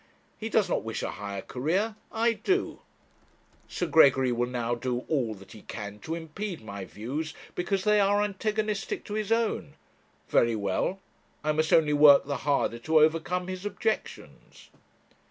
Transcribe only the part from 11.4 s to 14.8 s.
I must only work the harder to overcome his objections.'